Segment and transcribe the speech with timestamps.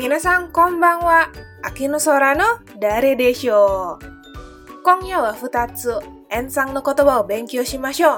[0.00, 1.28] Minasan konbanwa.
[1.60, 4.00] Aki no sora no dare desho.
[4.80, 6.00] Konya wa futatsu
[6.72, 8.16] no kotoba o benkyou shimashou.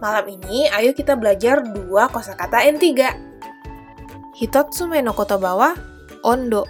[0.00, 2.88] Malam ini, ayo kita belajar dua kosakata N3.
[4.40, 5.70] Hitotsume no kotoba wa
[6.24, 6.64] ondo.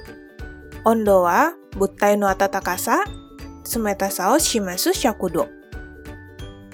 [0.82, 3.06] Ondo wa buttai no atatakasa,
[3.62, 5.46] tsumetasa o shimasu shakudo.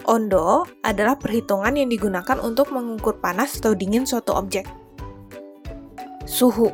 [0.09, 4.84] Ondo adalah perhitungan yang digunakan untuk mengukur panas atau dingin suatu objek
[6.25, 6.73] suhu.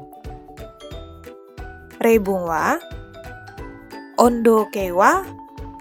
[2.01, 2.81] Reibun wa
[4.17, 5.27] ondo ke wa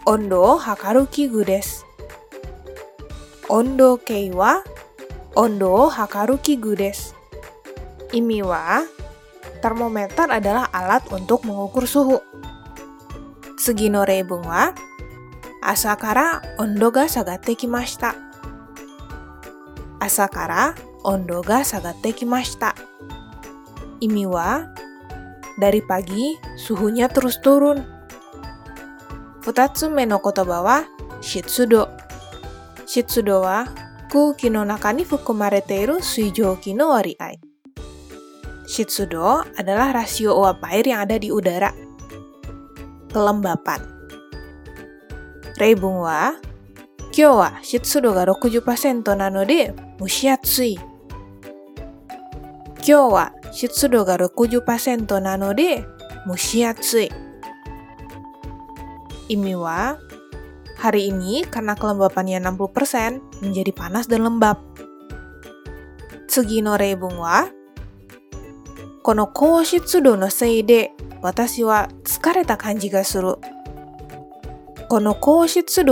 [0.03, 1.85] ondo hakaru kigu desu.
[3.49, 4.61] Ondo ke wa
[5.37, 7.15] ondo hakaru kigu desu.
[8.09, 8.83] Imi wa
[9.61, 12.19] termometer adalah alat untuk mengukur suhu.
[13.59, 14.73] Sugi no reibun wa
[15.61, 18.17] asa kara ondo ga sagatte kimashita.
[20.01, 20.73] Asa kara
[21.05, 22.73] ondo ga sagatte kimashita.
[23.98, 23.98] した。
[23.98, 23.98] 朝から温度が下がってきました。
[24.00, 24.74] 意味は
[25.58, 27.84] dari pagi suhunya terus turun.
[29.40, 30.84] 二つ目の言葉は
[31.20, 31.88] 湿度。
[32.86, 33.66] 湿度は
[34.10, 37.38] 空気の中に含まれている水蒸気の割合。
[38.66, 41.72] 湿度 adalah rasio uap air yang ada di udara.
[43.12, 43.80] Kelembapan.
[45.60, 46.34] Reibun wa,
[47.14, 50.78] kyou wa shitsudo ga 60%なので蒸し暑い。
[52.82, 55.84] 今日は 湿度が60%なので
[56.26, 57.10] 蒸し暑い。
[59.28, 59.96] 意味は,
[60.76, 64.60] hari ini karena kelembapannya 60% menjadi panas dan lembab.
[66.28, 67.48] Tsugi no reibun wa,
[69.04, 70.92] この高湿度のせいで
[71.22, 73.36] 私は疲れた感じがする。
[74.88, 75.84] この高湿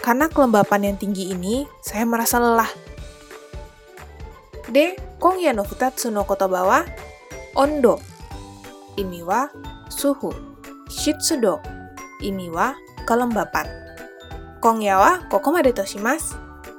[0.00, 2.68] karena kelembapan yang tinggi ini, saya merasa lelah.
[4.70, 6.80] De, kongya no futatsu no kotoba wa
[7.58, 8.00] ondo.
[8.96, 9.50] Ini wa
[9.90, 10.30] suhu.
[10.90, 11.60] Shitsudo.
[12.20, 13.66] Ini wa kelembapan.
[14.60, 16.36] Kongya wa kokomade toshimasu.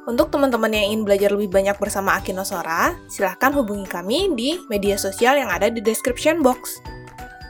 [0.09, 4.97] Untuk teman-teman yang ingin belajar lebih banyak bersama Akino Sora, silahkan hubungi kami di media
[4.97, 6.81] sosial yang ada di description box.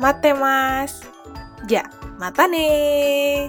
[0.03, 0.99] Mate mas!
[1.71, 1.87] Ja,
[2.19, 3.47] mata nih!